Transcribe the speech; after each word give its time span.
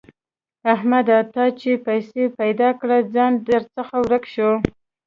احمده! 0.73 1.17
تا 1.33 1.43
چې 1.59 1.71
پيسې 1.87 2.23
پیدا 2.39 2.69
کړې؛ 2.79 2.99
ځان 3.13 3.31
درڅخه 3.47 3.97
ورک 4.03 4.23
شو. 4.33 4.51